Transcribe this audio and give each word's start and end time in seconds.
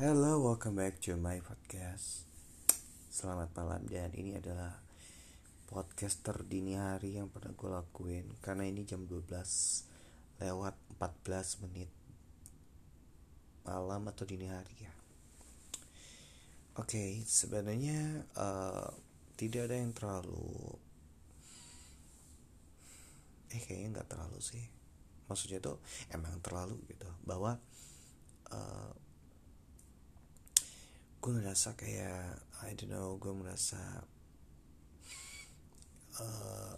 Hello, 0.00 0.40
welcome 0.40 0.80
back 0.80 0.96
to 1.04 1.12
my 1.20 1.44
podcast. 1.44 2.24
Selamat 3.12 3.52
malam 3.52 3.84
dan 3.84 4.08
ini 4.16 4.32
adalah 4.32 4.80
podcast 5.68 6.24
terdini 6.24 6.72
hari 6.72 7.20
yang 7.20 7.28
pernah 7.28 7.52
gue 7.52 7.68
lakuin 7.68 8.24
karena 8.40 8.64
ini 8.64 8.88
jam 8.88 9.04
12 9.04 9.28
lewat 10.40 10.72
14 10.96 11.68
menit 11.68 11.92
malam 13.68 14.08
atau 14.08 14.24
dini 14.24 14.48
hari 14.48 14.88
ya. 14.88 14.92
Oke, 16.80 16.96
okay, 16.96 17.10
sebenarnya 17.28 18.24
uh, 18.40 18.88
tidak 19.36 19.68
ada 19.68 19.84
yang 19.84 19.92
terlalu 19.92 20.80
eh 23.52 23.60
kayaknya 23.68 24.00
nggak 24.00 24.16
terlalu 24.16 24.40
sih. 24.40 24.64
Maksudnya 25.28 25.60
tuh 25.60 25.76
emang 26.08 26.40
terlalu 26.40 26.80
gitu 26.88 27.12
bahwa 27.20 27.60
uh, 28.48 28.99
gue 31.20 31.32
ngerasa 31.36 31.76
kayak 31.76 32.40
I 32.64 32.72
don't 32.76 32.88
know 32.88 33.20
gue 33.20 33.32
merasa 33.36 33.80
uh, 36.20 36.74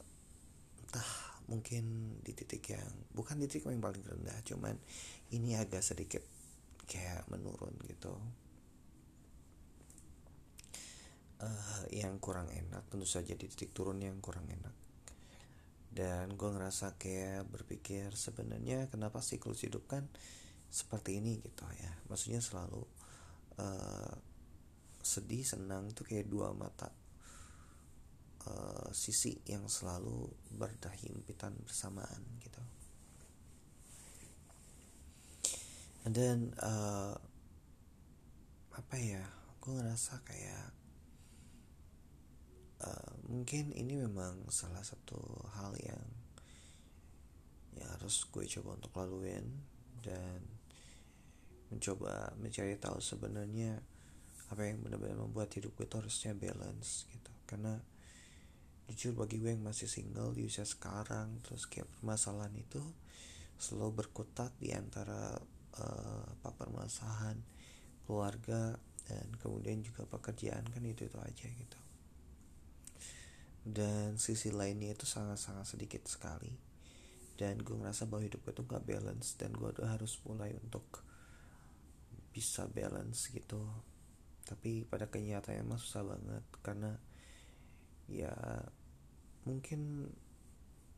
entah 0.83 1.11
mungkin 1.47 2.17
di 2.23 2.35
titik 2.35 2.75
yang 2.75 2.91
bukan 3.15 3.39
di 3.39 3.47
titik 3.47 3.71
yang 3.71 3.83
paling 3.83 4.03
rendah 4.03 4.39
cuman 4.47 4.75
ini 5.33 5.55
agak 5.59 5.81
sedikit 5.81 6.23
kayak 6.87 7.25
menurun 7.33 7.73
gitu. 7.89 8.13
Uh, 11.43 11.83
yang 11.91 12.23
kurang 12.23 12.47
enak 12.55 12.87
tentu 12.87 13.03
saja 13.03 13.35
di 13.35 13.51
titik 13.51 13.75
turun 13.75 13.99
yang 13.99 14.23
kurang 14.23 14.47
enak. 14.47 14.75
Dan 15.93 16.39
gue 16.39 16.51
ngerasa 16.53 16.97
kayak 16.97 17.51
berpikir 17.51 18.15
sebenarnya 18.15 18.89
kenapa 18.89 19.21
siklus 19.21 19.67
hidup 19.67 19.85
kan 19.91 20.07
seperti 20.71 21.19
ini? 21.19 21.43
Gitu 21.43 21.67
ya. 21.83 21.93
Maksudnya 22.07 22.39
selalu 22.39 22.87
uh, 23.59 24.15
sedih 25.13 25.45
senang 25.45 25.93
itu 25.93 26.01
kayak 26.09 26.33
dua 26.33 26.57
mata 26.57 26.89
uh, 28.49 28.89
sisi 28.97 29.37
yang 29.45 29.69
selalu 29.69 30.33
berdahimpitan 30.57 31.53
bersamaan 31.61 32.25
gitu. 32.41 32.63
And 36.09 36.17
then 36.17 36.39
uh, 36.59 37.15
apa 38.73 38.97
ya 38.97 39.23
gue 39.63 39.73
ngerasa 39.77 40.25
kayak 40.27 40.69
uh, 42.83 43.13
mungkin 43.29 43.71
ini 43.77 44.01
memang 44.01 44.49
salah 44.51 44.83
satu 44.83 45.21
hal 45.55 45.77
yang 45.79 46.03
ya 47.79 47.87
harus 47.97 48.27
gue 48.29 48.45
coba 48.59 48.81
untuk 48.81 48.93
laluin 48.99 49.47
dan 50.03 50.43
mencoba 51.73 52.35
mencari 52.37 52.77
tahu 52.77 52.99
sebenarnya 53.01 53.81
apa 54.53 54.69
yang 54.69 54.85
benar-benar 54.85 55.17
membuat 55.17 55.49
hidup 55.57 55.73
gue 55.73 55.89
itu 55.89 55.97
harusnya 55.97 56.37
balance 56.37 57.09
gitu. 57.09 57.33
Karena 57.49 57.81
jujur 58.93 59.17
bagi 59.17 59.41
gue 59.41 59.57
yang 59.57 59.65
masih 59.65 59.89
single 59.89 60.37
di 60.37 60.45
usia 60.45 60.69
sekarang 60.69 61.41
terus 61.41 61.65
kayak 61.65 61.89
permasalahan 61.97 62.53
itu 62.61 62.83
selalu 63.57 64.05
berkutat 64.05 64.53
di 64.61 64.77
antara 64.77 65.33
uh, 65.81 66.25
apa 66.29 66.51
permasalahan 66.53 67.41
keluarga 68.05 68.77
dan 69.09 69.27
kemudian 69.41 69.81
juga 69.81 70.05
pekerjaan 70.05 70.69
kan 70.69 70.83
itu 70.85 71.09
itu 71.09 71.19
aja 71.19 71.47
gitu. 71.49 71.81
Dan 73.63 74.19
sisi 74.19 74.51
lainnya 74.51 74.93
itu 74.93 75.07
sangat-sangat 75.07 75.79
sedikit 75.79 76.03
sekali. 76.11 76.51
Dan 77.39 77.63
gue 77.63 77.75
ngerasa 77.79 78.11
bahwa 78.11 78.27
hidup 78.27 78.43
gue 78.45 78.55
tuh 78.55 78.67
gak 78.67 78.85
balance 78.85 79.39
dan 79.39 79.55
gue 79.55 79.71
udah 79.71 79.97
harus 79.97 80.19
mulai 80.27 80.53
untuk 80.59 80.85
bisa 82.33 82.67
balance 82.67 83.31
gitu 83.31 83.63
tapi 84.43 84.83
pada 84.85 85.07
kenyataannya 85.07 85.65
mah 85.65 85.81
susah 85.81 86.03
banget 86.03 86.45
karena 86.61 86.93
ya 88.11 88.35
mungkin 89.47 90.11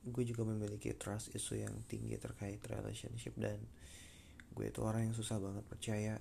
gue 0.05 0.25
juga 0.29 0.45
memiliki 0.45 0.93
trust 0.97 1.33
isu 1.33 1.65
yang 1.65 1.75
tinggi 1.89 2.21
terkait 2.21 2.61
relationship 2.69 3.33
dan 3.41 3.57
gue 4.53 4.67
itu 4.69 4.81
orang 4.85 5.09
yang 5.09 5.17
susah 5.17 5.41
banget 5.41 5.65
percaya 5.65 6.15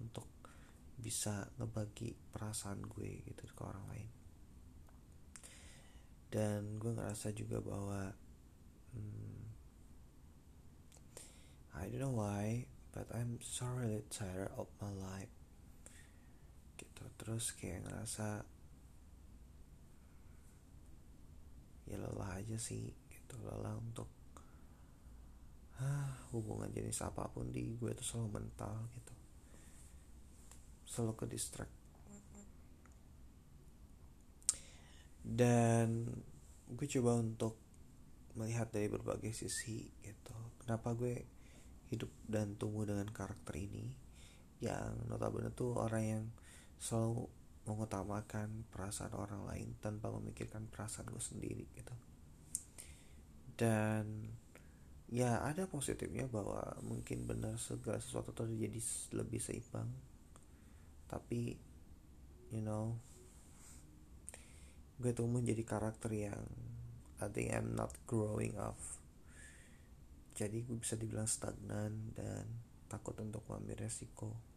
untuk 0.00 0.26
bisa 0.98 1.46
ngebagi 1.60 2.16
perasaan 2.34 2.82
gue 2.82 3.22
gitu 3.22 3.44
ke 3.54 3.62
orang 3.62 3.84
lain. 3.94 4.10
Dan 6.28 6.76
gue 6.76 6.92
ngerasa 6.92 7.30
juga 7.32 7.62
bahwa 7.62 8.10
hmm, 8.92 9.40
I 11.78 11.86
don't 11.92 12.02
know 12.02 12.16
why 12.16 12.66
but 12.90 13.06
I'm 13.14 13.38
so 13.38 13.70
really 13.70 14.02
tired 14.10 14.50
of 14.58 14.66
my 14.82 14.90
life 14.90 15.37
terus 17.18 17.54
kayak 17.54 17.86
ngerasa 17.86 18.42
ya 21.88 21.96
lelah 21.96 22.36
aja 22.36 22.56
sih 22.60 22.92
gitu. 23.08 23.34
Lelah 23.40 23.74
untuk 23.80 24.08
ah, 25.80 26.28
hubungan 26.34 26.68
jenis 26.68 27.00
apa 27.06 27.30
pun 27.32 27.48
di 27.48 27.78
gue 27.78 27.90
tuh 27.96 28.06
selalu 28.06 28.42
mental 28.42 28.74
gitu. 28.92 29.14
Selalu 30.84 31.12
ke 31.16 31.24
distract. 31.28 31.74
Dan 35.28 36.08
gue 36.68 36.86
coba 36.98 37.20
untuk 37.20 37.56
melihat 38.36 38.68
dari 38.72 38.88
berbagai 38.88 39.32
sisi 39.32 39.88
gitu. 40.04 40.36
Kenapa 40.62 40.92
gue 40.96 41.24
hidup 41.88 42.08
dan 42.28 42.56
tumbuh 42.56 42.84
dengan 42.84 43.08
karakter 43.08 43.56
ini? 43.56 43.92
Yang 44.60 45.04
notabene 45.08 45.52
tuh 45.52 45.76
orang 45.76 46.04
yang 46.04 46.24
selalu 46.78 47.26
mengutamakan 47.68 48.64
perasaan 48.72 49.12
orang 49.12 49.44
lain 49.44 49.76
tanpa 49.84 50.08
memikirkan 50.08 50.70
perasaan 50.72 51.12
gue 51.12 51.20
sendiri 51.20 51.68
gitu. 51.76 51.94
Dan 53.58 54.32
ya 55.12 55.44
ada 55.44 55.68
positifnya 55.68 56.24
bahwa 56.30 56.62
mungkin 56.80 57.28
benar 57.28 57.60
segala 57.60 58.00
sesuatu 58.00 58.32
terjadi 58.32 58.80
lebih 59.12 59.42
seimbang. 59.42 59.92
Tapi 61.10 61.60
you 62.48 62.64
know 62.64 62.96
gue 64.98 65.12
tuh 65.12 65.28
menjadi 65.28 65.62
karakter 65.62 66.10
yang 66.10 66.42
I 67.18 67.28
think 67.28 67.52
I'm 67.52 67.76
not 67.76 67.92
growing 68.08 68.56
up. 68.56 68.78
Jadi 70.38 70.62
gue 70.62 70.78
bisa 70.78 70.94
dibilang 70.94 71.26
stagnan 71.26 72.14
dan 72.14 72.46
takut 72.86 73.18
untuk 73.20 73.44
mengambil 73.50 73.84
resiko 73.90 74.47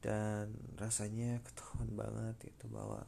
dan 0.00 0.52
rasanya 0.80 1.44
ketahuan 1.44 1.92
banget 1.92 2.52
itu 2.52 2.66
bahwa 2.72 3.04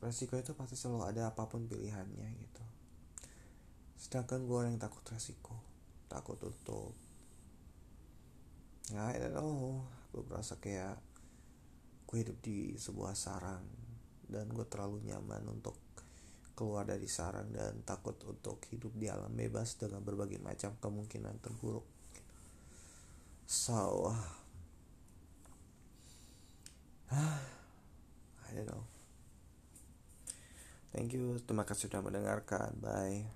resiko 0.00 0.36
itu 0.36 0.52
pasti 0.56 0.76
selalu 0.76 1.04
ada 1.08 1.32
apa 1.32 1.48
pun 1.48 1.64
pilihannya 1.68 2.28
gitu. 2.40 2.64
Sedangkan 4.00 4.44
gue 4.44 4.60
yang 4.64 4.76
takut 4.80 5.04
resiko 5.12 5.56
takut 6.10 6.36
untuk 6.42 6.90
nggak 8.90 9.06
I 9.14 9.30
don't 9.30 9.86
gue 10.10 10.22
merasa 10.26 10.58
kayak 10.58 10.98
gue 12.10 12.16
hidup 12.18 12.42
di 12.42 12.74
sebuah 12.74 13.14
sarang 13.14 13.62
dan 14.26 14.50
gue 14.50 14.66
terlalu 14.66 15.06
nyaman 15.06 15.46
untuk 15.46 15.78
keluar 16.58 16.82
dari 16.82 17.06
sarang 17.06 17.54
dan 17.54 17.86
takut 17.86 18.18
untuk 18.26 18.58
hidup 18.74 18.90
di 18.98 19.06
alam 19.06 19.30
bebas 19.30 19.78
dengan 19.78 20.02
berbagai 20.02 20.42
macam 20.42 20.74
kemungkinan 20.82 21.38
terburuk. 21.38 21.86
So 23.46 24.10
I 27.10 28.50
don't 28.50 28.66
know. 28.66 28.82
Thank 30.90 31.14
you, 31.14 31.38
terima 31.46 31.62
kasih 31.66 31.90
sudah 31.90 32.02
mendengarkan. 32.02 32.74
Bye. 32.78 33.26